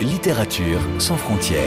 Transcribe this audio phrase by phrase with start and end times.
[0.00, 1.62] Littérature sans frontières.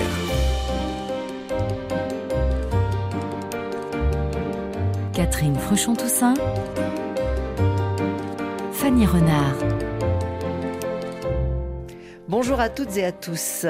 [5.13, 6.35] Catherine Fruchon-Toussaint.
[8.71, 9.55] Fanny Renard.
[12.27, 13.65] Bonjour à toutes et à tous.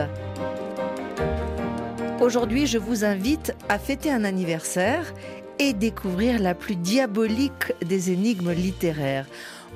[2.21, 5.13] Aujourd'hui, je vous invite à fêter un anniversaire
[5.59, 9.27] et découvrir la plus diabolique des énigmes littéraires.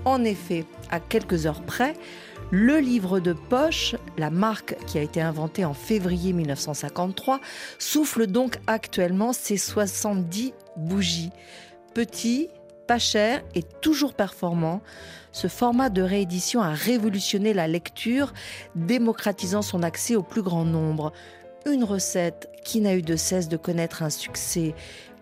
[0.08, 1.94] En effet, à quelques heures près,
[2.50, 7.42] le livre de poche, la marque qui a été inventée en février 1953,
[7.78, 11.32] souffle donc actuellement ses 70 bougies.
[11.94, 12.48] Petit,
[12.88, 14.82] pas cher et toujours performant,
[15.34, 18.34] ce format de réédition a révolutionné la lecture,
[18.76, 21.12] démocratisant son accès au plus grand nombre.
[21.66, 24.74] Une recette qui n'a eu de cesse de connaître un succès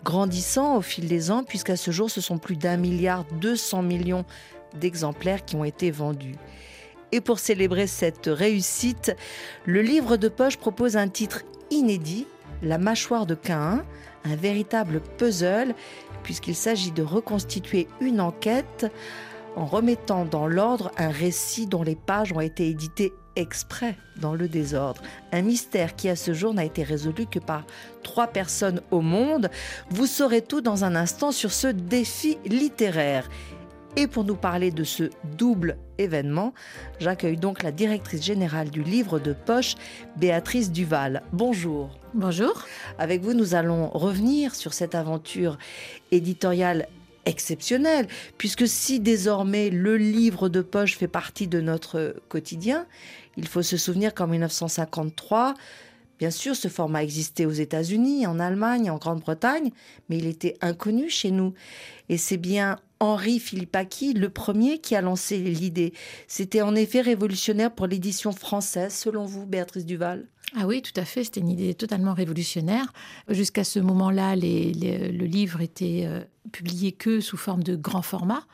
[0.04, 4.24] grandissant au fil des ans, puisqu'à ce jour, ce sont plus d'un milliard 200 millions
[4.76, 6.36] d'exemplaires qui ont été vendus.
[7.12, 9.16] Et pour célébrer cette réussite,
[9.64, 12.26] le livre de poche propose un titre inédit,
[12.62, 13.84] La mâchoire de Cain,
[14.24, 15.74] un véritable puzzle,
[16.22, 18.86] puisqu'il s'agit de reconstituer une enquête
[19.56, 24.48] en remettant dans l'ordre un récit dont les pages ont été éditées exprès dans le
[24.48, 25.02] désordre.
[25.32, 27.64] Un mystère qui à ce jour n'a été résolu que par
[28.02, 29.50] trois personnes au monde.
[29.90, 33.28] Vous saurez tout dans un instant sur ce défi littéraire.
[33.98, 35.04] Et pour nous parler de ce
[35.38, 36.52] double événement,
[37.00, 39.74] j'accueille donc la directrice générale du livre de poche,
[40.18, 41.22] Béatrice Duval.
[41.32, 41.98] Bonjour.
[42.12, 42.66] Bonjour.
[42.98, 45.56] Avec vous, nous allons revenir sur cette aventure
[46.10, 46.88] éditoriale
[47.24, 52.86] exceptionnelle, puisque si désormais le livre de poche fait partie de notre quotidien,
[53.38, 55.54] il faut se souvenir qu'en 1953,
[56.18, 59.70] Bien sûr, ce format existait aux États-Unis, en Allemagne, en Grande-Bretagne,
[60.08, 61.52] mais il était inconnu chez nous.
[62.08, 65.92] Et c'est bien Henri Philippaki, le premier qui a lancé l'idée.
[66.28, 70.26] C'était en effet révolutionnaire pour l'édition française, selon vous, Béatrice Duval?
[70.56, 71.24] Ah oui, tout à fait.
[71.24, 72.92] C'était une idée totalement révolutionnaire.
[73.28, 76.20] Jusqu'à ce moment-là, le livre était euh,
[76.52, 78.46] publié que sous forme de grand format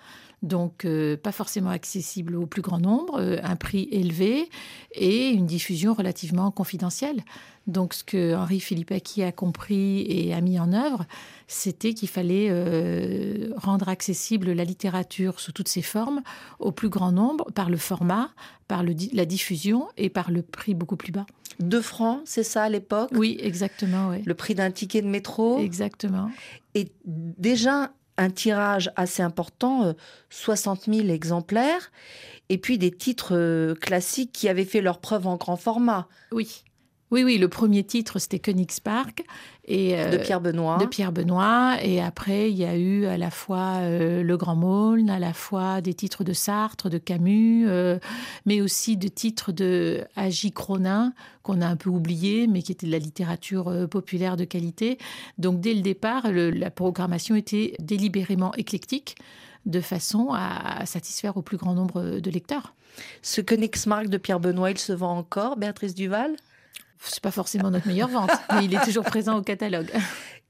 [0.42, 4.48] donc euh, pas forcément accessible au plus grand nombre, euh, un prix élevé
[4.92, 7.22] et une diffusion relativement confidentielle.
[7.68, 11.06] Donc ce que Henri Philippaki a compris et a mis en œuvre,
[11.46, 16.22] c'était qu'il fallait euh, rendre accessible la littérature sous toutes ses formes
[16.58, 18.30] au plus grand nombre par le format,
[18.66, 21.26] par la diffusion et par le prix beaucoup plus bas.
[21.60, 23.10] Deux francs, c'est ça à l'époque?
[23.14, 24.12] Oui, exactement.
[24.24, 25.60] Le prix d'un ticket de métro?
[25.60, 26.30] Exactement.
[26.74, 29.94] Et déjà, un tirage assez important,
[30.30, 31.90] 60 euh, 000 exemplaires,
[32.48, 36.08] et puis des titres euh, classiques qui avaient fait leur preuve en grand format.
[36.32, 36.64] Oui.
[37.12, 39.22] Oui, oui, le premier titre, c'était Königspark.
[39.66, 40.78] Et, euh, de Pierre Benoît.
[40.78, 41.76] De Pierre Benoît.
[41.82, 45.34] Et après, il y a eu à la fois euh, Le Grand Maulne, à la
[45.34, 47.98] fois des titres de Sartre, de Camus, euh,
[48.46, 51.12] mais aussi de titres de Agi Cronin,
[51.42, 54.96] qu'on a un peu oublié, mais qui était de la littérature populaire de qualité.
[55.36, 59.16] Donc, dès le départ, la programmation était délibérément éclectique
[59.66, 62.74] de façon à satisfaire au plus grand nombre de lecteurs.
[63.20, 66.36] Ce Königsmark de Pierre Benoît, il se vend encore, Béatrice Duval?
[67.04, 69.90] C'est pas forcément notre meilleure vente, mais il est toujours présent au catalogue.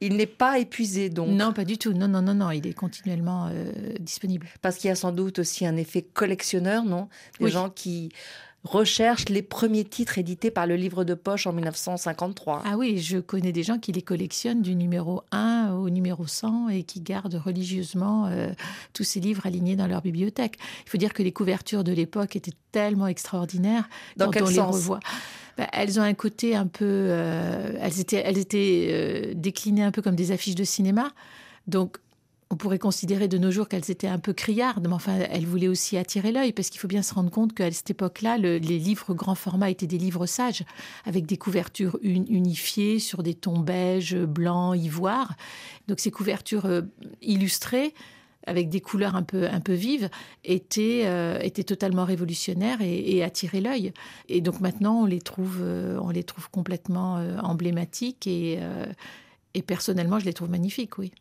[0.00, 1.28] Il n'est pas épuisé donc.
[1.28, 1.92] Non, pas du tout.
[1.92, 2.50] Non, non, non, non.
[2.50, 4.48] Il est continuellement euh, disponible.
[4.60, 7.08] Parce qu'il y a sans doute aussi un effet collectionneur, non?
[7.38, 8.10] Des gens qui
[8.64, 12.62] recherchent les premiers titres édités par le livre de poche en 1953.
[12.64, 16.68] Ah oui, je connais des gens qui les collectionnent du numéro 1 au numéro 100
[16.68, 18.50] et qui gardent religieusement euh,
[18.92, 20.58] tous ces livres alignés dans leur bibliothèque.
[20.86, 24.60] Il faut dire que les couvertures de l'époque étaient tellement extraordinaires dans quand on les
[24.60, 25.00] revoit.
[25.56, 26.84] Bah, elles ont un côté un peu.
[26.84, 31.12] Euh, elles étaient, elles étaient euh, déclinées un peu comme des affiches de cinéma.
[31.66, 31.98] Donc,
[32.52, 35.68] on pourrait considérer de nos jours qu'elles étaient un peu criardes, mais enfin, elles voulaient
[35.68, 39.14] aussi attirer l'œil, parce qu'il faut bien se rendre compte qu'à cette époque-là, les livres
[39.14, 40.62] grand format étaient des livres sages,
[41.06, 45.34] avec des couvertures unifiées sur des tons beige, blanc, ivoire.
[45.88, 46.82] Donc, ces couvertures euh,
[47.22, 47.94] illustrées
[48.46, 50.08] avec des couleurs un peu, un peu vives,
[50.44, 53.92] était, euh, était totalement révolutionnaire et, et attirait l'œil.
[54.28, 58.58] Et donc maintenant, on les trouve, euh, on les trouve complètement euh, emblématiques et,
[59.54, 61.12] et personnellement, je les trouve magnifiques, oui.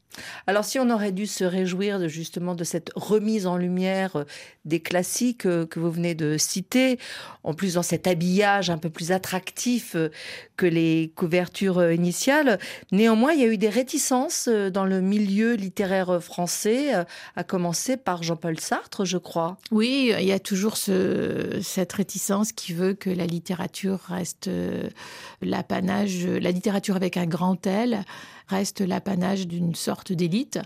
[0.47, 4.23] Alors si on aurait dû se réjouir de, justement de cette remise en lumière euh,
[4.65, 6.99] des classiques euh, que vous venez de citer,
[7.43, 10.09] en plus dans cet habillage un peu plus attractif euh,
[10.57, 12.59] que les couvertures initiales,
[12.91, 16.93] néanmoins il y a eu des réticences dans le milieu littéraire français,
[17.35, 19.57] à commencer par Jean-Paul Sartre, je crois.
[19.71, 24.51] Oui, il y a toujours ce, cette réticence qui veut que la littérature reste
[25.41, 28.05] l'apanage, la littérature avec un grand L
[28.47, 30.59] reste l'apanage d'une sorte d'élite.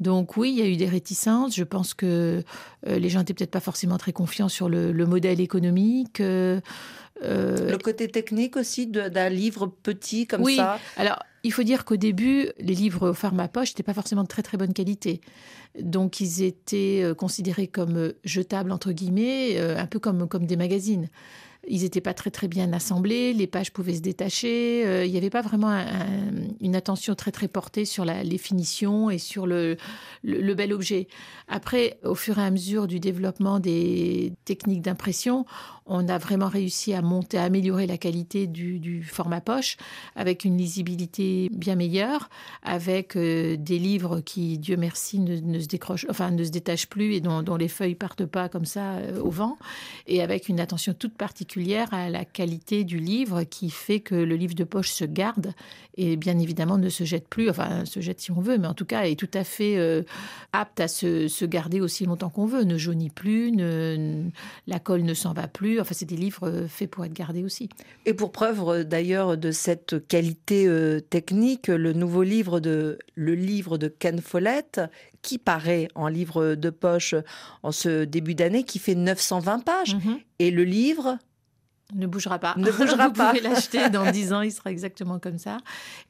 [0.00, 1.54] Donc oui, il y a eu des réticences.
[1.54, 2.42] Je pense que
[2.86, 6.20] euh, les gens n'étaient peut-être pas forcément très confiants sur le, modèle économique.
[6.20, 6.60] Euh,
[7.22, 10.56] le côté technique aussi d'un livre petit comme oui.
[10.56, 10.78] ça?
[10.96, 14.28] Alors, il faut dire qu'au début, les livres au format poche n'étaient pas forcément de
[14.28, 15.20] très très bonne qualité.
[15.78, 21.08] Donc, ils étaient considérés comme jetables, entre guillemets, un peu comme, comme des magazines.
[21.68, 24.84] Ils n'étaient pas très très bien assemblés, les pages pouvaient se détacher.
[24.84, 25.72] Euh, il n'y avait pas vraiment
[26.60, 29.76] une attention très très portée sur les finitions et sur le,
[30.24, 31.06] bel objet.
[31.46, 35.44] Après, au fur et à mesure du développement des techniques d'impression,
[35.86, 39.76] on a vraiment réussi à monter, à améliorer la qualité du, format poche
[40.16, 42.28] avec une lisibilité bien meilleure,
[42.62, 47.14] avec euh, des livres qui, Dieu merci, ne, se décrochent, enfin ne se détachent plus
[47.14, 49.58] et dont, dont les feuilles partent pas comme ça euh, au vent,
[50.06, 51.51] et avec une attention toute particulière
[51.90, 55.52] à la qualité du livre qui fait que le livre de poche se garde
[55.96, 58.74] et bien évidemment ne se jette plus, enfin se jette si on veut, mais en
[58.74, 60.02] tout cas est tout à fait euh,
[60.52, 64.24] apte à se, garder aussi longtemps qu'on veut, ne jaunit plus, ne,
[64.66, 67.44] la colle ne s'en va plus Enfin, c'est des livres euh, faits pour être gardés
[67.44, 67.68] aussi.
[68.06, 73.34] Et pour preuve euh, d'ailleurs de cette qualité euh, technique, le nouveau livre de le
[73.34, 74.80] livre de Ken Follett
[75.22, 77.14] qui paraît en livre de poche
[77.62, 79.94] en ce début d'année, qui fait 920 pages.
[79.94, 80.18] Mhm.
[80.40, 81.18] Et le livre
[81.94, 82.54] ne bougera pas.
[82.56, 85.58] Ne bougera Vous pouvez l'acheter dans 10 ans, il sera exactement comme ça.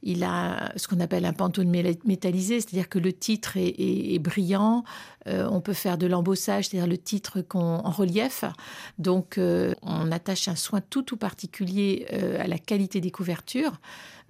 [0.01, 4.83] Il a ce qu'on appelle un pantone métallisé, c'est-à-dire que le titre est, brillant.
[5.27, 8.43] Euh, on peut faire de l'embossage, c'est-à-dire le titre en relief.
[8.97, 13.79] Donc, euh, on attache un soin tout tout particulier euh, à la qualité des couvertures,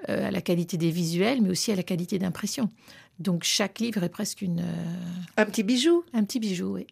[0.07, 2.69] à la qualité des visuels, mais aussi à la qualité d'impression.
[3.19, 4.65] Donc, chaque livre est presque une...
[5.38, 6.03] Un petit bijou.
[6.13, 6.88] Un petit bijou, oui.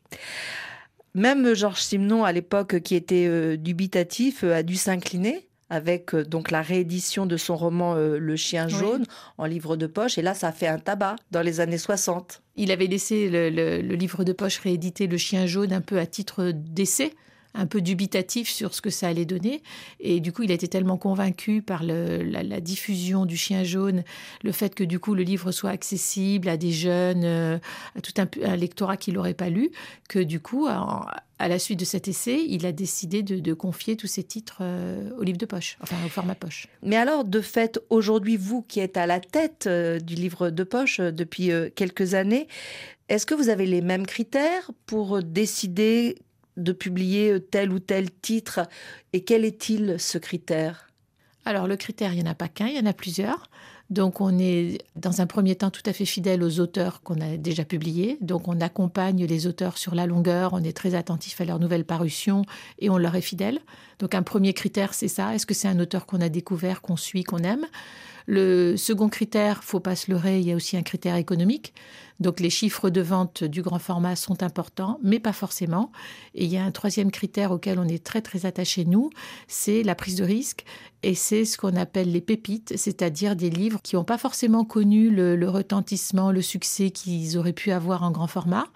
[1.14, 6.24] Même Georges Simenon, à l'époque, qui était euh, dubitatif, euh, a dû s'incliner avec euh,
[6.24, 9.06] donc la réédition de son roman Le chien jaune
[9.38, 10.18] en livre de poche.
[10.18, 12.42] Et là, ça a fait un tabac dans les années 60.
[12.56, 16.52] Il avait laissé le livre de poche rééditer Le chien jaune un peu à titre
[16.54, 17.14] d'essai
[17.54, 19.62] un peu dubitatif sur ce que ça allait donner.
[20.00, 24.04] Et du coup, il a été tellement convaincu par la, diffusion du chien jaune,
[24.44, 27.58] le fait que du coup le livre soit accessible à des jeunes, euh,
[27.98, 29.72] à tout un, lectorat qui l'aurait pas lu,
[30.10, 31.08] que du coup, à,
[31.40, 35.24] la suite de cet essai, il a décidé de, confier tous ses titres euh, au
[35.24, 36.68] livre de poche, enfin au format poche.
[36.84, 40.64] Mais alors, de fait, aujourd'hui, vous qui êtes à la tête euh, du livre de
[40.64, 42.48] poche depuis quelques années,
[43.10, 46.16] est-ce que vous avez les mêmes critères pour décider
[46.62, 48.62] de publier tel ou tel titre
[49.14, 50.88] Et quel est-il ce critère?
[51.46, 53.50] Alors le critère, il n'y en a pas qu'un, il y en a plusieurs.
[53.90, 57.36] Donc on est dans un premier temps tout à fait fidèle aux auteurs qu'on a
[57.36, 58.18] déjà publiés.
[58.22, 61.84] Donc on accompagne les auteurs sur la longueur, on est très attentif à leur nouvelle
[61.84, 62.44] parution
[62.80, 63.60] et on leur est fidèle.
[64.00, 65.36] Donc un premier critère, c'est ça.
[65.36, 67.68] Est-ce que c'est un auteur qu'on a découvert, qu'on suit, qu'on aime?
[68.28, 71.74] Le second critère, faut pas se leurrer, il y a aussi un critère économique.
[72.22, 75.92] Donc les chiffres de vente du grand format sont importants, mais pas forcément.
[76.36, 79.10] Et il y a un troisième critère auquel on est très très attaché nous,
[79.48, 80.64] c'est la prise de risque.
[81.02, 85.10] Et c'est ce qu'on appelle les pépites, c'est-à-dire des livres qui n'ont pas forcément connu
[85.10, 88.68] le, retentissement, le succès qu'ils auraient pu avoir en grand format.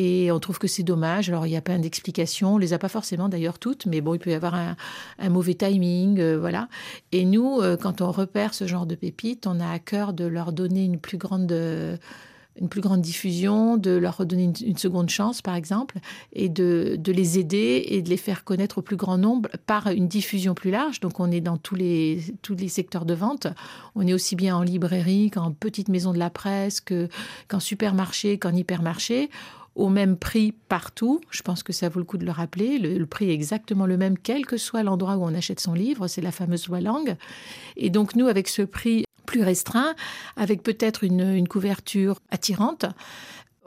[0.00, 1.28] Et on trouve que c'est dommage.
[1.28, 2.54] Alors, il y a plein d'explications.
[2.54, 5.54] On les a pas forcément d'ailleurs toutes, mais bon, il peut y avoir un, mauvais
[5.54, 6.68] timing, euh, voilà.
[7.10, 10.24] Et nous, euh, quand on repère ce genre de pépites, on a à cœur de
[10.24, 11.52] leur donner une plus grande
[12.60, 15.98] une plus grande diffusion, de leur redonner une, seconde chance, par exemple,
[16.32, 19.86] et de, de, les aider et de les faire connaître au plus grand nombre par
[19.88, 20.98] une diffusion plus large.
[20.98, 23.46] Donc, on est dans tous les, tous les secteurs de vente.
[23.94, 28.52] On est aussi bien en librairie qu'en petite maison de la presse, qu'en supermarché, qu'en
[28.52, 29.30] hypermarché
[29.78, 31.20] au même prix partout.
[31.30, 32.78] Je pense que ça vaut le coup de le rappeler.
[32.78, 36.08] Le, prix est exactement le même, quel que soit l'endroit où on achète son livre.
[36.08, 37.16] C'est la fameuse loi langue.
[37.76, 39.94] Et donc, nous, avec ce prix plus restreint,
[40.36, 42.86] avec peut-être une, couverture attirante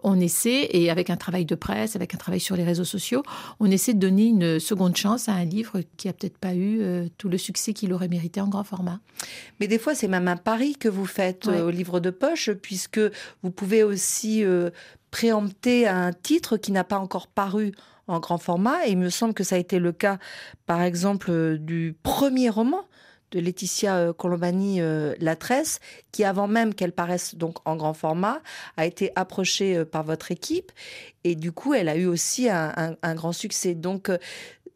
[0.03, 3.24] on essaie, et avec un travail de presse, avec un travail sur les réseaux sociaux,
[3.60, 6.81] on essaie de donner une seconde chance à un livre qui a peut-être pas eu
[6.81, 9.00] euh, tout le succès qu'il aurait mérité en grand format.
[9.60, 12.51] Mais des fois, c'est même un pari que vous faites euh, au livre de poche,
[12.51, 13.00] puisque
[13.43, 14.70] vous pouvez aussi euh,
[15.12, 17.72] préempter un titre qui n'a pas encore paru
[18.08, 18.88] en grand format.
[18.88, 20.17] Et il me semble que ça a été le cas,
[20.65, 22.81] par exemple, du premier roman
[23.32, 25.80] de Laetitia euh, Colombani euh, La Tresse,
[26.12, 28.42] qui avant même qu'elle paraisse donc en grand format,
[28.78, 30.72] a été approchée euh, par votre équipe
[31.24, 33.76] et du coup elle a eu aussi un, grand succès.
[33.76, 34.12] Donc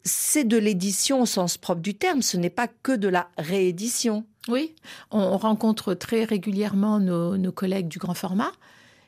[0.04, 4.24] c'est de l'édition au sens propre du terme, ce n'est pas que de la réédition.
[4.48, 4.74] Oui,
[5.10, 8.52] on rencontre très régulièrement nos collègues du grand format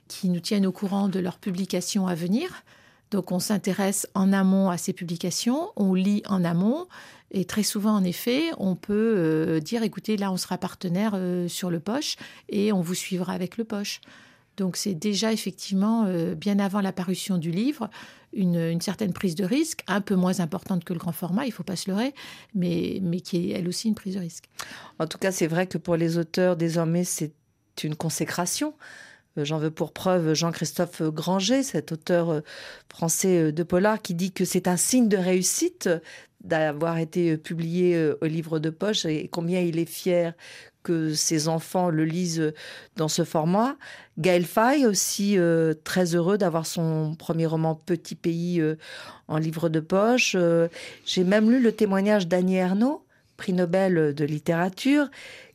[0.09, 2.65] qui nous tiennent au courant de leurs publications à venir.
[3.11, 6.87] Donc on s'intéresse en amont à ces publications, on lit en amont,
[7.31, 11.47] et très souvent, en effet, on peut euh, dire, écoutez, là, on sera partenaire euh,
[11.49, 12.17] sur le poche
[12.49, 14.01] et on vous suivra avec le poche.
[14.57, 17.91] Donc c'est déjà effectivement, euh, bien avant la parution du livre,
[18.33, 21.55] une, certaine prise de risque, un peu moins importante que le grand format, il ne
[21.55, 22.13] faut pas se leurrer,
[22.55, 24.49] mais, mais qui est elle aussi une prise de risque.
[24.99, 27.33] En tout cas, c'est vrai que pour les auteurs, désormais, c'est
[27.85, 28.75] une consécration.
[29.39, 32.41] Euh, j'en veux pour preuve Jean-Christophe Granger, cet auteur euh,
[32.93, 35.89] français euh, de polar, qui dit que c'est un signe de réussite
[36.43, 40.35] d'avoir été publié au livre de poche et combien il est fier
[40.85, 42.55] que ses enfants le lisent
[42.95, 43.77] dans ce format.
[44.19, 45.37] Gaël Faye aussi
[45.83, 48.63] très heureux d'avoir son premier roman Petit pays
[49.27, 50.37] en livre de poche.
[51.05, 53.05] J'ai même lu le témoignage d'Annie Ernaux,
[53.37, 55.11] prix Nobel de littérature,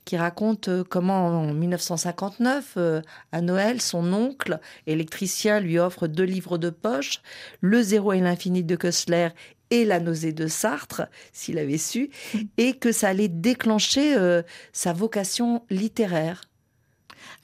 [0.06, 6.24] qui raconte euh, comment en 1959, euh, à Noël, son oncle, électricien, lui offre deux
[6.24, 7.22] livres de poche,
[7.62, 9.30] Le zéro et l'infini de Kessler
[9.70, 12.10] et La nausée de Sartre, s'il avait su,
[12.58, 16.42] et que ça allait déclencher euh, sa vocation littéraire.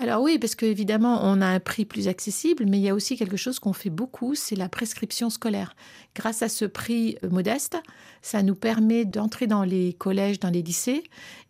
[0.01, 3.17] Alors oui, parce qu'évidemment, on a un prix plus accessible, mais il y a aussi
[3.17, 5.75] quelque chose qu'on fait beaucoup, c'est la prescription scolaire.
[6.15, 7.77] Grâce à ce prix modeste,
[8.21, 11.03] ça nous permet d'entrer dans les collèges, dans les lycées,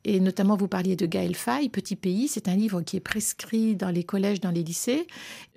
[0.05, 2.29] et notamment, vous parliez de Gaël Faye, Petit Pays.
[2.29, 5.07] C'est un livre qui est prescrit dans les collèges, dans les lycées.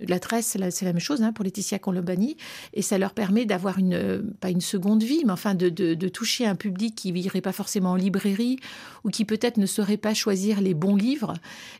[0.00, 2.36] La tresse, c'est la, même chose hein, pour Laetitia Colombani.
[2.74, 6.44] Et ça leur permet d'avoir une, pas une seconde vie, mais enfin de, de, toucher
[6.44, 8.58] un public qui n'irait pas forcément en librairie
[9.04, 11.34] ou qui peut-être ne saurait pas choisir les bons livres.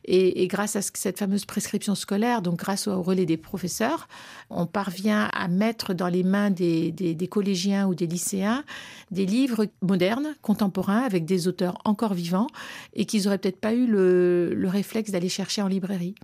[0.04, 4.08] Et, grâce à cette fameuse prescription scolaire, donc grâce au relais des professeurs,
[4.50, 8.64] on parvient à mettre dans les mains des, des, des collégiens ou des lycéens
[9.12, 12.48] des livres modernes, contemporains, avec des auteurs encore vivants
[12.94, 16.14] et qu'ils n'auraient peut-être pas eu le, réflexe d'aller chercher en librairie.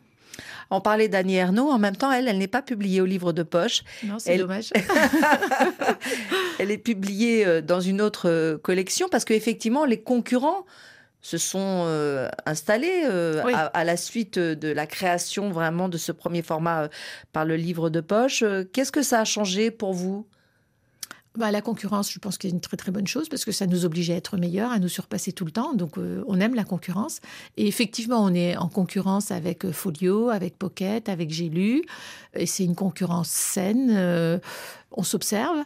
[0.71, 3.43] On parlait d'Annie Ernaux, en même temps, elle, elle n'est pas publiée au livre de
[3.43, 3.83] poche.
[4.05, 4.71] Non, c'est dommage.
[6.59, 10.65] elle est publiée euh, dans une autre euh, collection parce qu'effectivement, les concurrents
[11.21, 13.03] se sont euh, installés
[13.53, 16.89] à, la suite de la création vraiment de ce premier format
[17.33, 18.45] par le livre de poche.
[18.73, 20.27] Qu'est-ce que ça a changé pour vous?
[21.37, 23.67] Bah, la concurrence, je pense que c'est une très très bonne chose parce que ça
[23.67, 25.75] nous oblige à être meilleurs, à nous surpasser tout le temps.
[25.75, 27.21] Donc euh, on aime la concurrence.
[27.57, 31.83] Et effectivement, on est en concurrence avec euh, Folio, avec Pocket, avec J'ai lu.
[32.35, 33.91] Et c'est une concurrence saine.
[33.91, 34.39] Euh,
[34.93, 35.59] on s'observe.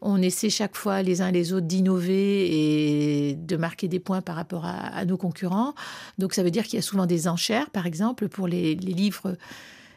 [0.00, 4.36] On essaie chaque fois les uns les autres d'innover et de marquer des points par
[4.36, 5.74] rapport à, nos concurrents.
[6.18, 9.38] Donc ça veut dire qu'il y a souvent des enchères, par exemple, pour les livres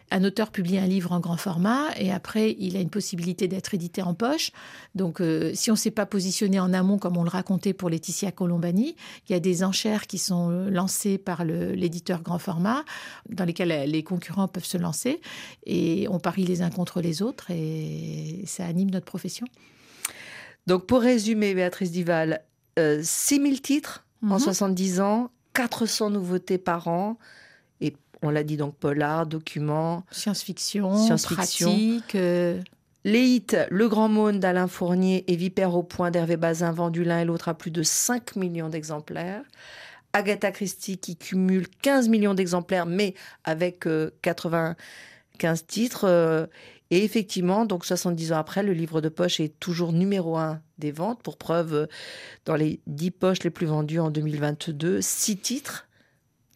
[0.10, 3.74] un auteur publie un livre en grand format et après, il a une possibilité d'être
[3.74, 4.52] édité en poche.
[4.96, 7.90] Donc, euh, si on ne s'est pas positionné en amont, comme on le racontait pour
[7.90, 8.96] Laetitia Colombani,
[9.28, 12.86] il y a des enchères qui sont lancées par l'éditeur grand format,
[13.30, 15.20] dans lesquelles les concurrents peuvent se lancer.
[15.66, 19.48] Et on parie les uns contre les autres et ça anime notre profession.
[20.68, 22.42] Donc, pour résumer, Béatrice Duval,
[22.80, 25.06] euh, 6000 titres en 70 mhm.
[25.06, 27.18] ans, 400 nouveautés par an
[28.22, 31.70] on l'a dit donc polar, document, science-fiction, science-fiction.
[31.70, 32.16] pratique.
[32.16, 32.62] Euh.
[33.04, 37.20] Les hits Le Grand Monde d'Alain Fournier et Vipère au point d'Hervé Bazin vendus l'un
[37.20, 39.44] et l'autre à plus de 5 millions d'exemplaires.
[40.14, 43.88] Agatha Christie qui cumule 15 millions d'exemplaires mais avec
[44.22, 44.76] 95
[45.62, 46.06] euh, titres.
[46.06, 46.48] Euh.
[46.90, 50.92] et effectivement, donc 70 ans après, le livre de poche est toujours numéro un des
[50.92, 51.22] ventes.
[51.22, 51.88] Pour preuve,
[52.46, 55.88] dans les 10 poches les plus vendues en 2022, 6 titres,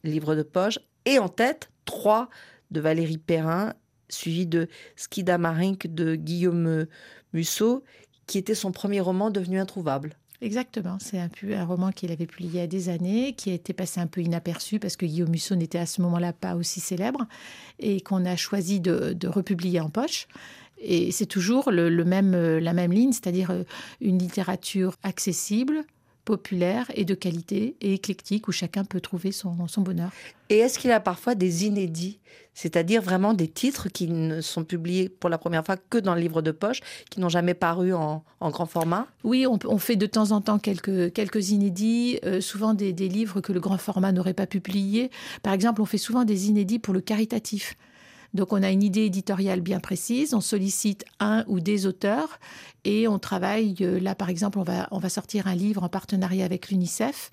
[0.03, 2.29] livre de poche, et en tête, trois
[2.71, 3.73] de Valérie Perrin,
[4.09, 6.85] suivi de Skida Marink de Guillaume
[7.33, 7.83] Musso,
[8.27, 10.15] qui était son premier roman devenu introuvable.
[10.41, 13.53] Exactement, c'est un, un, roman qu'il avait publié il y a des années, qui a
[13.53, 16.79] été passé un peu inaperçu parce que Guillaume Musso n'était à ce moment-là pas aussi
[16.79, 17.27] célèbre
[17.77, 20.27] et qu'on a choisi de, republier en poche.
[20.79, 23.63] Et c'est toujours le, même, la même ligne, c'est-à-dire euh,
[24.01, 25.83] une littérature accessible,
[26.25, 30.11] populaire et de qualité et éclectique où chacun peut trouver son, bonheur.
[30.49, 32.19] Et est-ce qu'il y a parfois des inédits,
[32.53, 36.21] c'est-à-dire vraiment des titres qui ne sont publiés pour la première fois que dans le
[36.21, 39.07] livre de poche, qui n'ont jamais paru en, grand format?
[39.23, 43.41] Oui, on, fait de temps en temps quelques, quelques inédits, euh, souvent des, des livres
[43.41, 45.09] que le grand format n'aurait pas publiés.
[45.43, 47.75] Par exemple, on fait souvent des inédits pour le caritatif.
[48.33, 52.39] Donc on a une idée éditoriale bien précise, on sollicite un ou des auteurs
[52.85, 53.75] et on travaille.
[53.81, 57.29] Euh, là, par exemple, on va, on va sortir un livre en partenariat avec l'UNICEF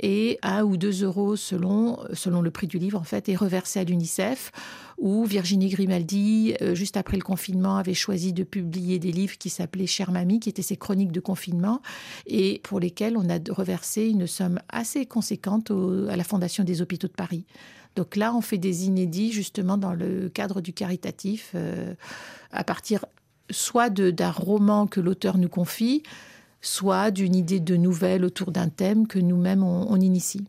[0.00, 3.80] et un ou deux euros selon, selon le prix du livre, en fait, est reversé
[3.80, 4.52] à l'UNICEF.
[4.98, 9.50] Ou Virginie Grimaldi, euh, juste après le confinement, avait choisi de publier des livres qui
[9.50, 11.82] s'appelaient Chère Mamie, qui étaient ses chroniques de confinement,
[12.26, 15.70] et pour lesquels on a reversé une somme assez conséquente
[16.08, 17.44] à la Fondation des hôpitaux de Paris.
[17.94, 21.94] Donc là, on fait des inédits justement dans le cadre du caritatif, euh,
[22.52, 23.04] à partir
[23.50, 26.02] soit d'un roman que l'auteur nous confie,
[26.66, 30.44] soit d'une idée de nouvelle autour d'un thème que nous-mêmes on, initie.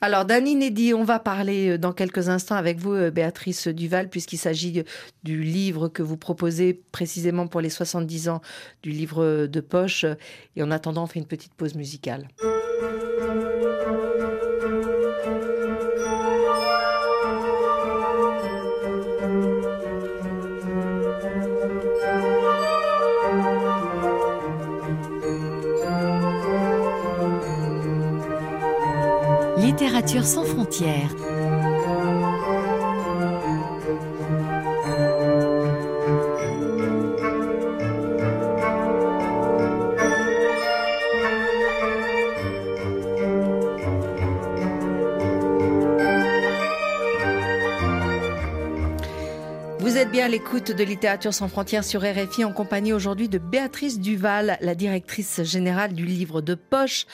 [0.00, 4.08] Alors, d'un inédit, on va parler euh, dans quelques instants avec vous, euh, Béatrice Duval,
[4.08, 4.82] puisqu'il s'agit
[5.24, 8.40] du livre que vous proposez précisément pour les 70 ans
[8.82, 10.06] du livre de poche.
[10.56, 12.28] Et en attendant, on fait une petite pause musicale.
[30.18, 31.14] Sans frontières.
[49.78, 53.38] Vous êtes bien à l'écoute de Littérature sans frontières sur RFI en compagnie aujourd'hui de
[53.38, 57.06] Béatrice Duval, la directrice générale du livre de poche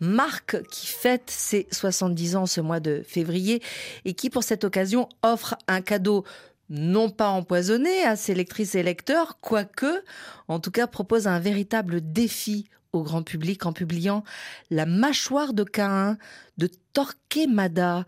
[0.00, 3.62] Marc qui fête ses 70 ans ce mois de février
[4.04, 6.24] et qui pour cette occasion offre un cadeau
[6.70, 10.02] non pas empoisonné à ses lectrices et lecteurs, quoique,
[10.48, 14.24] en tout cas propose un véritable défi au grand public en publiant
[14.70, 16.16] La mâchoire de Cain
[16.56, 18.06] de Torquemada.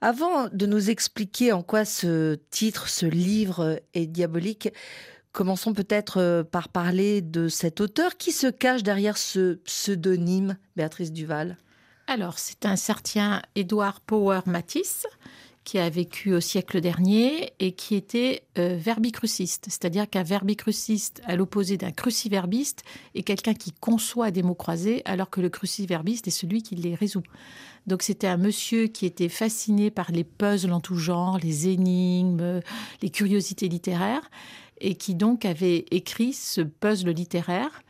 [0.00, 4.72] Avant de nous expliquer en quoi ce titre, ce livre est diabolique,
[5.32, 11.10] Commençons peut-être euh, par parler de cet auteur qui se cache derrière ce pseudonyme, Béatrice
[11.10, 11.56] Duval?
[12.06, 15.06] Alors, c'est un certain Édouard Power Matisse
[15.64, 21.36] qui a vécu au siècle dernier et qui était euh, verbicruciste, c'est-à-dire qu'un verbicruciste, à
[21.36, 22.82] l'opposé d'un cruciverbiste,
[23.14, 26.94] est quelqu'un qui conçoit des mots croisés, alors que le cruciverbiste est celui qui les
[26.94, 27.22] résout.
[27.86, 32.60] Donc c'était un monsieur qui était fasciné par les puzzles en tout genre, les énigmes,
[33.00, 34.30] les curiosités littéraires,
[34.82, 37.82] et qui donc avait écrit ce puzzle littéraire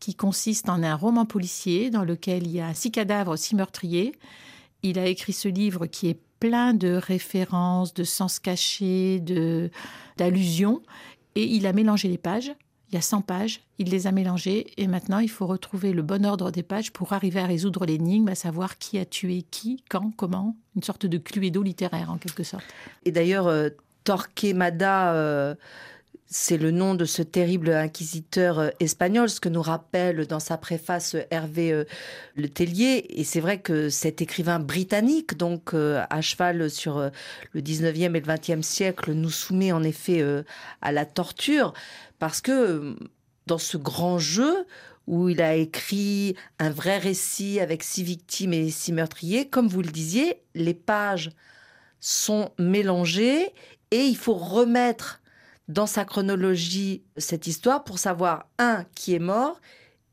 [0.00, 4.12] qui consiste en un roman policier dans lequel il y a six cadavres, six meurtriers.
[4.84, 9.20] Il a écrit ce livre qui est plein de références, de sens cachés,
[10.16, 10.82] d'allusions,
[11.34, 12.52] et il a mélangé les pages.
[12.90, 16.00] Il y a 100 pages, il les a mélangées, et maintenant il faut retrouver le
[16.00, 19.84] bon ordre des pages pour arriver à résoudre l'énigme, à savoir qui a tué qui,
[19.90, 22.64] quand, comment, une sorte de cluedo littéraire en quelque sorte.
[23.04, 23.68] Et d'ailleurs, euh,
[24.04, 25.54] Torquemada, euh,
[26.30, 30.58] c'est le nom de ce terrible inquisiteur euh, espagnol, ce que nous rappelle dans sa
[30.58, 31.84] préface euh, Hervé euh,
[32.36, 33.06] Le Tellier.
[33.08, 37.10] Et c'est vrai que cet écrivain britannique, donc à cheval sur
[37.52, 40.24] le 19e et le 20e siècle, nous soumet en effet
[40.82, 41.72] à la torture,
[42.18, 42.96] parce que
[43.46, 44.66] dans ce grand jeu,
[45.06, 49.82] où il a écrit un vrai récit avec six victimes et six meurtriers, comme vous
[49.82, 51.30] le disiez, les pages
[52.00, 53.52] sont mélangées
[53.90, 55.20] et il faut remettre
[55.68, 59.60] dans sa chronologie cette histoire pour savoir, un, qui est mort,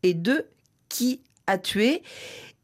[0.03, 0.47] et deux,
[0.89, 2.03] qui a tué.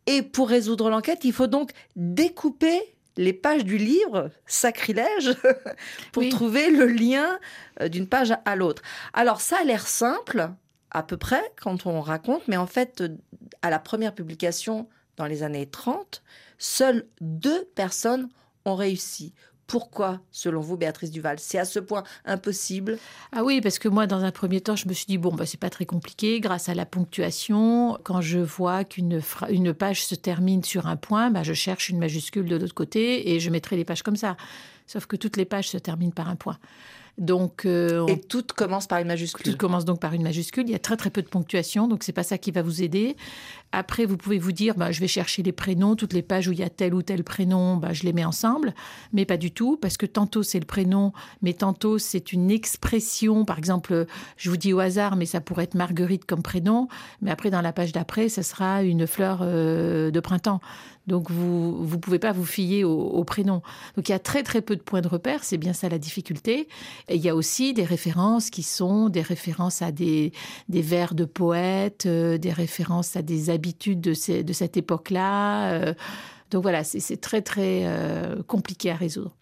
[0.06, 2.82] Et pour résoudre l'enquête, il faut donc découper
[3.18, 5.36] les pages du livre, sacrilège,
[6.12, 7.40] pour trouver le lien
[7.82, 8.82] euh, d'une page à l'autre.
[9.14, 10.50] Alors ça a l'air simple,
[10.92, 13.04] à peu près, quand on raconte, mais en fait,
[13.62, 16.24] à la première publication dans les années 30,
[16.58, 18.30] seules deux personnes
[18.66, 19.34] ont réussi.
[19.72, 21.40] Pourquoi, selon vous, Béatrice Duval?
[21.40, 22.98] C'est à ce point impossible?
[23.32, 25.46] Ah oui, parce que moi, dans un premier temps, je me suis dit, bon, bah,
[25.46, 27.98] c'est pas très compliqué, grâce à la ponctuation.
[28.04, 32.00] Quand je vois qu'une une page se termine sur un point, bah, je cherche une
[32.00, 34.36] majuscule de l'autre côté et je mettrai les pages comme ça.
[34.88, 36.58] Sauf que toutes les pages se terminent par un point.
[37.18, 39.52] Donc, euh, Et tout commence par une majuscule.
[39.52, 40.64] Tout commence donc par une majuscule.
[40.68, 42.82] Il y a très très peu de ponctuation, donc c'est pas ça qui va vous
[42.82, 43.16] aider.
[43.74, 46.52] Après, vous pouvez vous dire, bah, je vais chercher les prénoms, toutes les pages où
[46.52, 48.74] il y a tel ou tel prénom, bah, je les mets ensemble.
[49.14, 53.46] Mais pas du tout, parce que tantôt c'est le prénom, mais tantôt c'est une expression.
[53.46, 54.06] Par exemple,
[54.38, 56.88] je vous dis au hasard, mais ça pourrait être Marguerite comme prénom.
[57.22, 60.60] Mais après, dans la page d'après, ça sera une fleur euh, de printemps.
[61.08, 63.62] Donc vous ne pouvez pas vous fier au, prénom.
[63.96, 65.98] Donc il y a très très peu de points de repère, c'est bien ça la
[65.98, 66.68] difficulté.
[67.08, 70.32] Et il y a aussi des références qui sont des références à des,
[70.70, 75.72] vers de poètes, euh, des références à des habitudes de, de cette époque-là.
[75.72, 75.94] Euh,
[76.52, 79.36] donc voilà, c'est très très euh, compliqué à résoudre.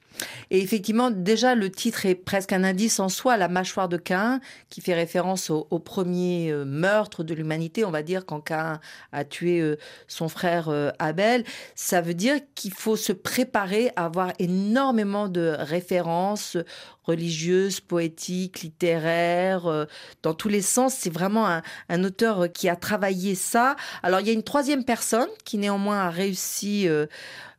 [0.51, 4.39] Et effectivement, déjà, le titre est presque un indice en soi, la mâchoire de Cain,
[4.69, 8.79] qui fait référence au, premier euh, meurtre de l'humanité, on va dire, quand Cain
[9.11, 9.77] a tué euh,
[10.07, 11.43] son frère euh, Abel.
[11.75, 16.57] Ça veut dire qu'il faut se préparer à avoir énormément de références
[17.03, 19.87] religieuses, poétiques, littéraires,
[20.21, 20.93] dans tous les sens.
[20.93, 23.75] C'est vraiment un, un, auteur qui a travaillé ça.
[24.03, 26.87] Alors, il y a une troisième personne qui néanmoins a réussi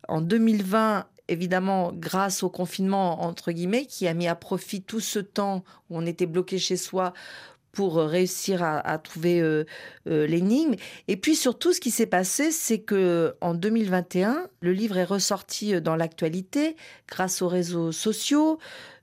[0.07, 5.19] en 2020 évidemment, grâce au confinement, entre guillemets, qui a mis à profit tout ce
[5.19, 7.13] temps où on était bloqué chez soi
[7.73, 9.65] pour réussir à, trouver euh,
[10.09, 10.75] euh, l'énigme.
[11.07, 15.81] Et puis surtout, ce qui s'est passé, c'est que en 2021, le livre est ressorti
[15.81, 16.75] dans l'actualité
[17.09, 18.59] grâce aux réseaux sociaux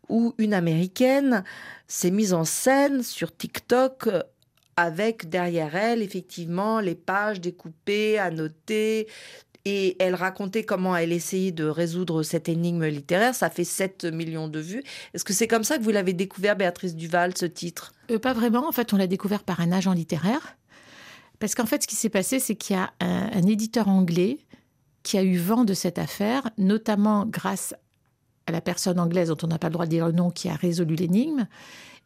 [0.09, 1.43] où une américaine
[1.87, 4.09] s'est mise en scène sur TikTok
[4.77, 9.07] avec derrière elle effectivement les pages découpées, annotées,
[9.69, 13.35] et elle racontait comment elle essayait de résoudre cette énigme littéraire.
[13.35, 14.81] Ça fait 7 millions de vues.
[15.13, 17.93] Est-ce que c'est comme ça que vous l'avez découvert, Béatrice Duval, ce titre?
[18.09, 18.65] Euh, Pas vraiment.
[18.65, 20.55] En fait, on l'a découvert par un agent littéraire.
[21.39, 24.37] Parce qu'en fait, ce qui s'est passé, c'est qu'il y a un, éditeur anglais
[25.03, 27.75] qui a eu vent de cette affaire, notamment grâce
[28.45, 30.47] à la personne anglaise dont on n'a pas le droit de dire le nom, qui
[30.47, 31.45] a résolu l'énigme,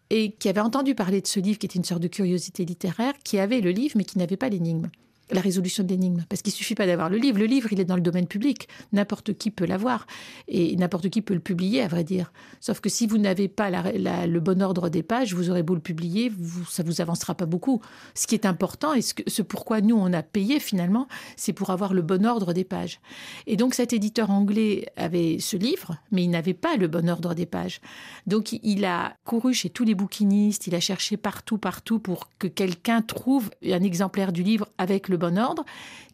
[0.10, 3.14] et qui avait entendu parler de ce livre, qui était une sorte de curiosité littéraire,
[3.24, 4.90] qui avait le livre, mais qui n'avait pas l'énigme
[5.32, 6.24] la résolution de l'énigme.
[6.30, 7.40] Parce qu'il suffit pas d'avoir le livre.
[7.40, 8.68] Le livre, il est dans le domaine public.
[8.92, 10.08] N'importe qui peut l'avoir.
[10.48, 12.32] Et n'importe qui peut le publier, à vrai dire.
[12.60, 15.82] Sauf que si vous n'avez pas le bon ordre des pages, vous aurez beau le
[15.82, 17.82] publier, vous, ça vous avancera pas beaucoup.
[18.16, 21.70] Ce qui est important, et ce, ce pourquoi nous, on a payé finalement, c'est pour
[21.70, 23.00] avoir le bon ordre des pages.
[23.48, 27.34] Et donc cet éditeur anglais avait ce livre, mais il n'avait pas le bon ordre
[27.34, 27.82] des pages.
[28.28, 32.48] Donc il a couru chez tous les bouquinistes, il a cherché partout, partout pour que
[32.48, 35.64] quelqu'un trouve un exemplaire du livre avec le bon ordre,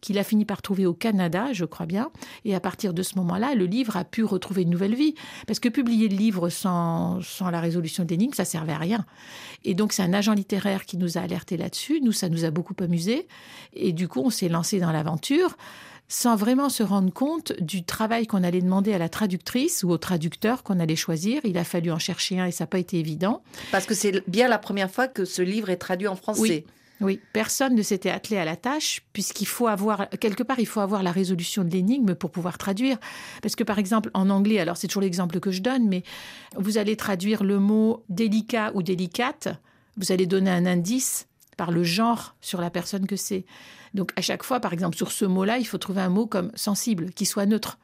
[0.00, 2.10] qu'il a fini par trouver au Canada, je crois bien.
[2.44, 5.14] Et à partir de ce moment-là, le livre a pu retrouver une nouvelle vie.
[5.46, 9.04] Parce que publier le livre sans, sans la résolution d'énigmes, ça servait à rien.
[9.64, 12.00] Et donc, c'est un agent littéraire qui nous a alertés là-dessus.
[12.02, 13.26] Nous, ça nous a beaucoup amusé.
[13.72, 15.56] Et du coup, on s'est lancé dans l'aventure
[16.08, 19.98] sans vraiment se rendre compte du travail qu'on allait demander à la traductrice ou au
[19.98, 21.42] traducteur qu'on allait choisir.
[21.44, 23.42] Il a fallu en chercher un et ça n'a pas été évident.
[23.70, 26.40] Parce que c'est bien la première fois que ce livre est traduit en français.
[26.40, 26.64] Oui.
[27.00, 30.80] Oui, personne ne s'était attelé à la tâche, puisqu'il faut avoir, quelque part, il faut
[30.80, 32.98] avoir la résolution de l'énigme pour pouvoir traduire.
[33.40, 36.02] Parce que, par exemple, en anglais, alors c'est toujours l'exemple que je donne, mais
[36.56, 39.48] vous allez traduire le mot délicat ou délicate,
[39.96, 43.44] vous allez donner un indice par le genre sur la personne que c'est.
[43.94, 46.50] Donc, à chaque fois, par exemple, sur ce mot-là, il faut trouver un mot comme
[46.54, 47.78] sensible, qui soit neutre.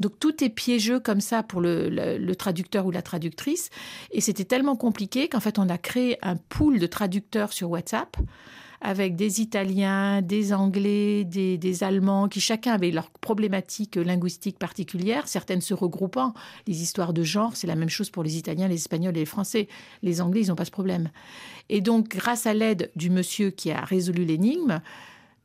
[0.00, 3.70] Donc tout est piégeux comme ça pour le, traducteur ou la traductrice.
[4.10, 8.16] Et c'était tellement compliqué qu'en fait, on a créé un pool de traducteurs sur WhatsApp
[8.82, 15.62] avec des Italiens, des Anglais, des, Allemands, qui chacun avait leur problématique linguistique particulière, certaines
[15.62, 16.34] se regroupant.
[16.66, 19.26] Les histoires de genre, c'est la même chose pour les Italiens, les Espagnols et les
[19.26, 19.68] Français.
[20.02, 21.10] Les Anglais, ils n'ont pas ce problème.
[21.68, 24.80] Et donc, grâce à l'aide du monsieur qui a résolu l'énigme,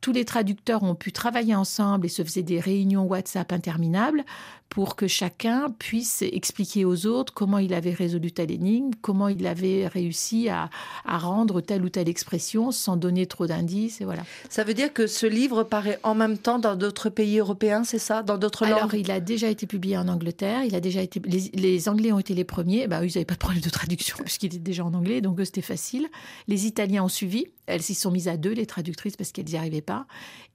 [0.02, 4.24] tous les traducteurs ont pu travailler ensemble et se faisaient des réunions WhatsApp interminables
[4.72, 9.46] pour que chacun puisse expliquer aux autres comment il avait résolu telle énigme, comment il
[9.46, 10.70] avait réussi à,
[11.04, 14.00] rendre telle ou telle expression sans donner trop d'indices.
[14.00, 14.22] Et voilà.
[14.48, 17.98] Ça veut dire que ce livre paraît en même temps dans d'autres pays européens, c'est
[17.98, 18.22] ça?
[18.22, 18.78] Dans d'autres langues?
[18.78, 20.64] Alors, il a déjà été publié en Angleterre.
[20.64, 22.86] Il a déjà été, les, Anglais ont été les premiers.
[22.86, 25.60] Eux, ils n'avaient pas de problème de traduction puisqu'il était déjà en anglais, donc c'était
[25.60, 26.08] facile.
[26.48, 27.44] Les Italiens ont suivi.
[27.66, 30.06] Elles s'y sont mises à deux, les traductrices, parce qu'elles n'y arrivaient pas.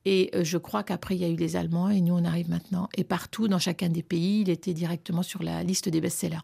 [0.09, 2.49] Et euh, je crois qu'après, il y a eu les Allemands et nous, on arrive
[2.49, 2.87] maintenant.
[2.95, 6.43] Et partout, dans chacun des pays, il était directement sur la liste des best-sellers.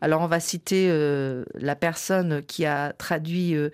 [0.00, 3.70] Alors, on va citer euh, la personne qui a traduit euh,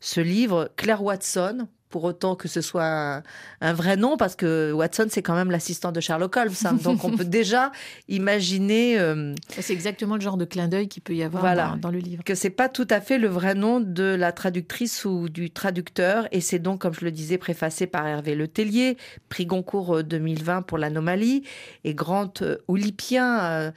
[0.00, 3.22] ce livre, Claire Watson, pour autant que ce soit
[3.60, 6.50] un, vrai nom, parce que Watson, c'est quand même l'assistant de Sherlock Holmes.
[6.64, 6.72] Hein.
[6.82, 7.70] donc on peut déjà
[8.08, 8.98] imaginer.
[8.98, 12.24] Euh, c'est exactement le genre de clin d'œil qu'il peut y avoir dans, le livre.
[12.24, 16.26] Que c'est pas tout à fait le vrai nom de la traductrice ou du traducteur,
[16.32, 18.96] et c'est donc, comme je le disais, préfacé par Hervé Letellier,
[19.28, 21.44] prix Goncourt 2020 euh, pour l'anomalie,
[21.84, 23.72] et Grant euh, Oulipien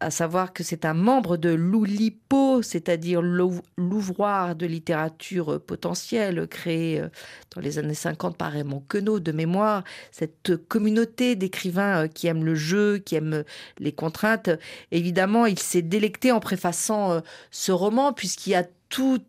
[0.00, 7.08] à savoir que c'est un membre de l'Oulipo, c'est-à-dire l'ouvroir de littérature potentielle créé euh,
[7.54, 9.82] dans les années 50 par Raymond Queneau de mémoire,
[10.12, 13.44] cette communauté d'écrivains euh, qui aiment le jeu, qui aiment
[13.78, 14.50] les contraintes.
[14.92, 19.24] Évidemment, il s'est délecté en préfaçant euh, ce roman puisqu'il y a tous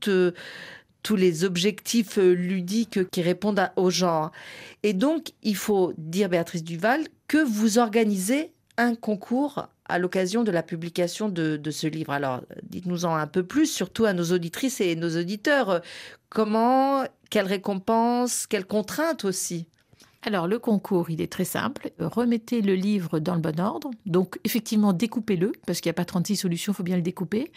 [1.15, 4.31] les objectifs ludiques qui répondent au genre.
[4.83, 10.51] Et donc, il faut dire, Béatrice Duval, que vous organisez un concours à l'occasion de
[10.51, 12.13] la publication de, ce livre.
[12.13, 15.81] Alors, dites-nous-en un peu plus, surtout à nos auditrices et nos auditeurs.
[16.29, 19.67] Comment, quelles récompenses, quelles contraintes aussi?
[20.21, 21.91] Alors, le concours, il est très simple.
[21.99, 23.89] Remettez le livre dans le bon ordre.
[24.05, 27.51] Donc, effectivement, découpez-le, parce qu'il n'y a pas 36 solutions, il faut bien le découper.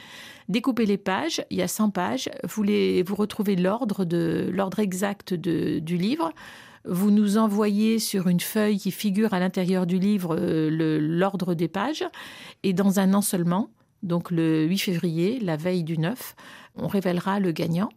[0.49, 2.31] Découpez les pages, il y a 100 pages.
[2.45, 4.05] Vous, les, vous retrouvez l'ordre,
[4.79, 6.33] exact du livre
[6.85, 11.69] vous nous envoyez sur une feuille qui figure à l'intérieur du livre euh, l'ordre des
[11.69, 12.05] pages,
[12.63, 13.71] et dans un an seulement,
[14.03, 16.35] donc le 8 février, la veille du 9,
[16.77, 17.91] on révélera le gagnant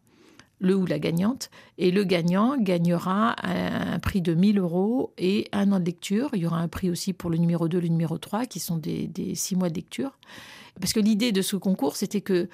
[0.60, 5.72] le ou la gagnante, et le gagnant gagnera un, prix de 1000 euros et un
[5.72, 6.30] an de lecture.
[6.34, 8.78] Il y aura un prix aussi pour le numéro 2, le numéro 3, qui sont
[8.78, 10.18] des, des six mois de lecture.
[10.80, 12.48] Parce que l'idée de ce concours, c'était que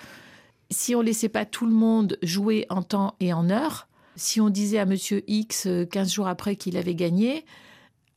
[0.72, 4.50] si on laissait pas tout le monde jouer en temps et en heure, si on
[4.50, 7.46] disait à Monsieur X 15 jours après qu'il avait gagné,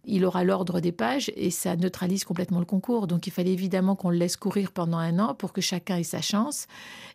[0.06, 3.06] il aura l'ordre des pages et ça neutralise complètement le concours.
[3.06, 6.02] Donc il fallait évidemment qu'on le laisse courir pendant un an pour que chacun ait
[6.02, 6.66] sa chance.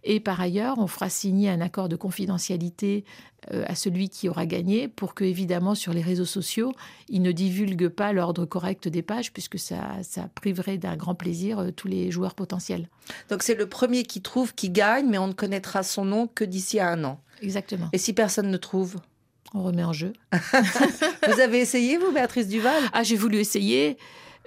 [0.04, 3.04] Et par ailleurs, on fera signer un accord de confidentialité
[3.52, 6.73] euh, à celui qui aura gagné pour que, évidemment, sur les réseaux sociaux,
[7.08, 11.60] il ne divulgue pas l'ordre correct des pages puisque ça, ça priverait d'un grand plaisir
[11.60, 12.89] euh, tous les joueurs potentiels.
[13.30, 16.43] Donc c'est le premier qui trouve qui gagne, mais on ne connaîtra son nom que
[16.43, 17.21] d'ici à un an.
[17.41, 17.88] Exactement.
[17.93, 18.97] Et si personne ne trouve
[19.54, 20.14] on remet en jeu.
[21.28, 22.82] vous avez essayé, vous, Béatrice Duval?
[22.94, 23.98] Ah, j'ai voulu essayer.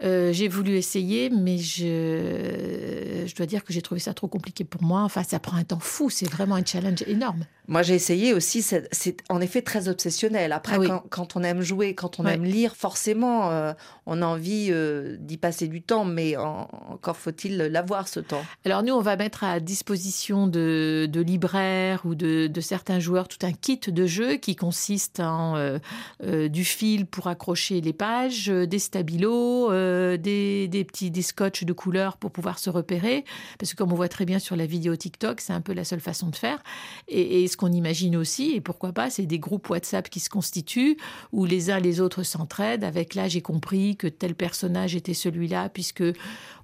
[0.02, 4.64] Euh, j'ai voulu essayer, mais je, je dois dire que j'ai trouvé ça trop compliqué
[4.64, 5.02] pour moi.
[5.02, 6.10] Enfin, ça prend un temps fou.
[6.10, 7.44] C'est vraiment un challenge énorme.
[7.68, 8.60] Moi, j'ai essayé aussi.
[8.62, 10.50] C'est en effet très obsessionnel.
[10.50, 13.72] Après, ah quand, on aime jouer, quand on aime lire, forcément, euh,
[14.04, 16.04] on a envie euh, d'y passer du temps.
[16.04, 18.42] Mais encore faut-il l'avoir, ce temps.
[18.64, 23.52] Alors, nous, on va mettre à disposition de, libraires ou de, certains joueurs tout un
[23.52, 29.70] kit de jeu qui consiste en euh, du fil pour accrocher les pages, des stabilos,
[30.16, 33.24] des, petits des scotch de couleur pour pouvoir se repérer.
[33.60, 35.84] Parce que, comme on voit très bien sur la vidéo TikTok, c'est un peu la
[35.84, 36.60] seule façon de faire.
[37.06, 40.96] et ce qu'on imagine aussi, et pourquoi pas, c'est des groupes WhatsApp qui se constituent,
[41.32, 42.84] où les uns les autres s'entraident.
[42.84, 46.04] Avec là, j'ai compris que tel personnage était celui-là, puisque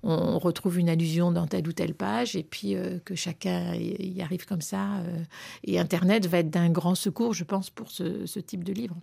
[0.03, 4.21] on retrouve une allusion dans telle ou telle page, et puis euh, que chacun y
[4.23, 4.99] arrive comme ça.
[4.99, 5.23] Euh.
[5.65, 8.97] et Internet va être d'un grand secours, je pense, pour ce type de livre.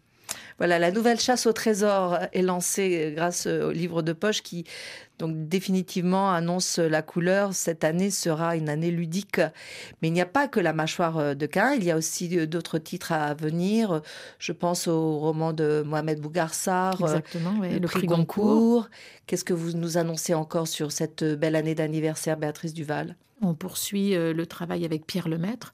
[0.57, 4.65] Voilà, la nouvelle chasse au trésor est lancée grâce au livre de poche qui
[5.17, 7.53] donc définitivement annonce la couleur.
[7.53, 9.39] Cette année sera une année ludique.
[10.01, 12.77] Mais il n'y a pas que la mâchoire de Cain, il y a aussi d'autres
[12.79, 14.01] titres à venir.
[14.39, 18.89] Je pense au roman de Mohamed Bougarsar, le, prix Goncourt.
[19.27, 23.15] Qu'est-ce que vous nous annoncez encore sur cette belle année d'anniversaire, Béatrice Duval?
[23.41, 25.73] On poursuit euh, le travail avec Pierre Lemaître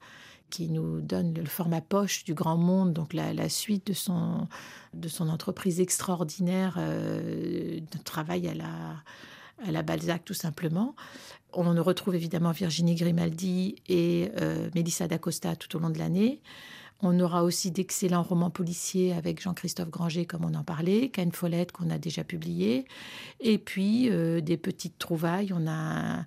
[0.51, 4.47] qui nous donne le format poche du grand monde, donc la, suite de son,
[4.93, 8.95] de son entreprise extraordinaire euh, de travail à la,
[9.65, 10.95] à la Balzac tout simplement.
[11.53, 16.41] On retrouve évidemment Virginie Grimaldi et euh, Mélissa d'Acosta tout au long de l'année.
[17.03, 21.71] On aura aussi d'excellents romans policiers avec Jean-Christophe Granger, comme on en parlait, Ken Follett,
[21.71, 22.85] qu'on a déjà publié,
[23.39, 25.51] et puis euh, des petites trouvailles.
[25.51, 26.25] On a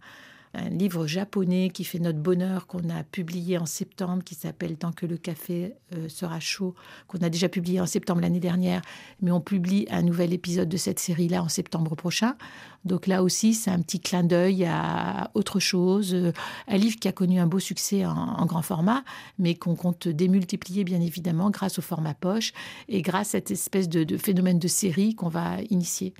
[0.54, 4.92] un livre japonais qui fait notre bonheur qu'on a publié en septembre, qui s'appelle Tant
[4.92, 6.74] que le café euh, sera chaud,
[7.06, 8.82] qu'on a déjà publié en septembre l'année dernière,
[9.20, 12.36] mais on publie un nouvel épisode de cette série-là en septembre prochain.
[12.84, 16.32] Donc là aussi, c'est un petit clin d'œil à autre chose, euh,
[16.68, 19.04] un livre qui a connu un beau succès en, grand format,
[19.38, 22.52] mais qu'on compte démultiplier bien évidemment grâce au format poche
[22.88, 26.14] et grâce à cette espèce de phénomène de série qu'on va initier.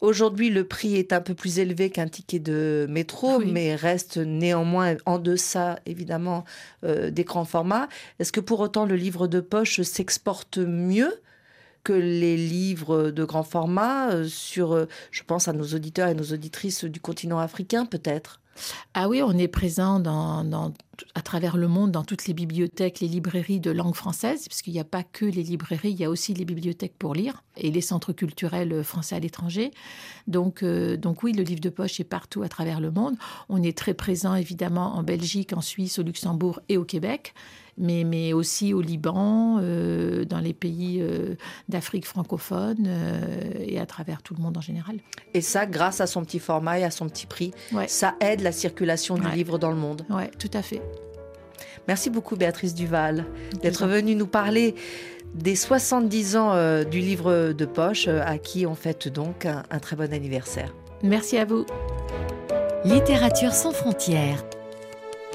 [0.00, 4.96] Aujourd'hui, le prix est un peu plus élevé qu'un ticket de métro, mais reste néanmoins
[5.06, 6.44] en deçà, évidemment,
[6.84, 7.88] euh, des grands formats.
[8.18, 11.14] Est-ce que pour autant le livre de poche s'exporte mieux
[11.82, 16.14] que les livres de grand format euh, sur, euh, je pense à nos auditeurs et
[16.14, 18.40] nos auditrices du continent africain peut-être?
[18.94, 20.02] Ah oui, on est présent
[21.14, 24.80] à travers le monde dans toutes les bibliothèques, les librairies de langue française, puisqu'il n'y
[24.80, 27.80] a pas que les librairies, il y a aussi les bibliothèques pour lire et les
[27.80, 29.70] centres culturels français à l'étranger.
[30.26, 33.16] Donc, euh, donc oui, le livre de poche est partout à travers le monde.
[33.48, 37.34] On est très présent évidemment en Belgique, en Suisse, au Luxembourg et au Québec
[37.78, 41.34] mais, mais aussi au Liban, euh, dans les pays euh,
[41.68, 43.20] d'Afrique francophone euh,
[43.58, 44.96] et à travers tout le monde en général.
[45.34, 47.52] Et ça, grâce à son petit format et à son petit prix,
[47.86, 50.04] ça aide la circulation du livre dans le monde.
[50.10, 50.82] Oui, tout à fait.
[51.88, 53.26] Merci beaucoup Béatrice Duval
[53.62, 54.74] d'être venue nous parler
[55.34, 59.94] des 70 ans du livre de poche à qui on fête donc un, un très
[59.94, 60.74] bon anniversaire.
[61.02, 61.64] Merci à vous.
[62.84, 64.42] Littérature sans frontières.